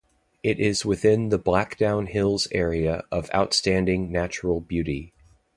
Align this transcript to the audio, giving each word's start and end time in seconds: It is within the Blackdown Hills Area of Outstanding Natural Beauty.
It 0.41 0.59
is 0.59 0.83
within 0.83 1.29
the 1.29 1.37
Blackdown 1.37 2.07
Hills 2.07 2.47
Area 2.51 3.03
of 3.11 3.29
Outstanding 3.35 4.11
Natural 4.11 4.59
Beauty. 4.59 5.13